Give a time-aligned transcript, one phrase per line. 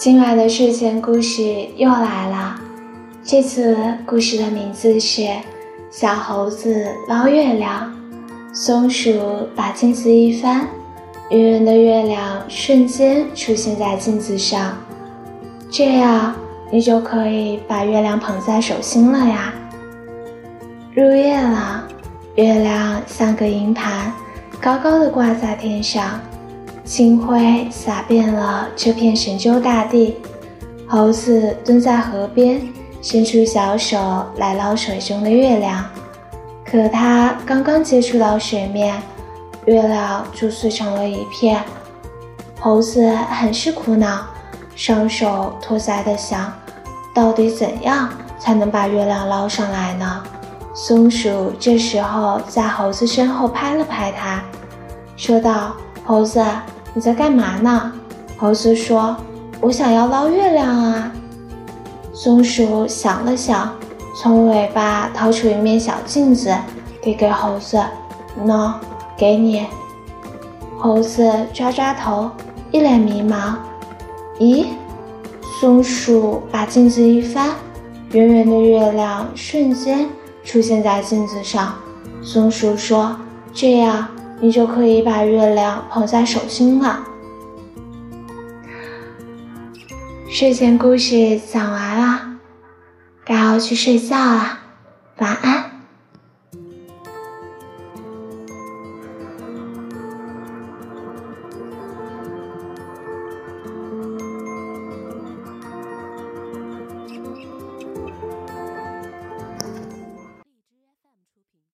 [0.00, 1.42] 今晚的睡前故事
[1.76, 2.58] 又来了，
[3.22, 3.76] 这次
[4.06, 5.20] 故事的名字是
[5.90, 7.94] 《小猴子捞月亮》。
[8.56, 9.20] 松鼠
[9.54, 10.66] 把镜子一翻，
[11.28, 14.74] 圆圆的月亮瞬间出现在镜子上，
[15.70, 16.34] 这样
[16.70, 19.52] 你就可以把月亮捧在手心了呀。
[20.94, 21.86] 入夜了，
[22.36, 24.10] 月亮像个银盘，
[24.62, 26.18] 高高的挂在天上。
[26.90, 30.16] 清辉洒遍了这片神州大地。
[30.88, 32.60] 猴子蹲在河边，
[33.00, 33.96] 伸出小手
[34.38, 35.84] 来捞水中的月亮。
[36.64, 39.00] 可它刚刚接触到水面，
[39.66, 41.62] 月亮就碎成了一片。
[42.58, 44.26] 猴子很是苦恼，
[44.74, 46.52] 双手托腮的想：
[47.14, 50.24] 到底怎样才能把月亮捞上来呢？
[50.74, 54.42] 松鼠这时候在猴子身后拍了拍它，
[55.16, 56.44] 说道：“猴子。”
[56.92, 57.92] 你在干嘛呢？
[58.36, 59.16] 猴子说
[59.60, 61.12] ：“我想要捞月亮啊。”
[62.12, 63.72] 松鼠想了想，
[64.16, 66.54] 从尾巴掏出一面小镜子，
[67.00, 67.80] 递给猴子
[68.44, 68.72] ：“喏，
[69.16, 69.66] 给你。”
[70.78, 72.30] 猴子抓抓头，
[72.70, 73.54] 一脸迷茫。
[74.38, 74.66] 咦？
[75.60, 77.50] 松鼠把镜子一翻，
[78.12, 80.08] 圆圆的月亮瞬间
[80.42, 81.74] 出现在镜子上。
[82.22, 83.14] 松鼠说
[83.52, 84.08] ：“这样。”
[84.40, 87.04] 你就可以把月亮捧在手心了。
[90.28, 92.38] 睡前故事讲完了，
[93.24, 94.58] 该要去睡觉了，
[95.18, 95.69] 晚安。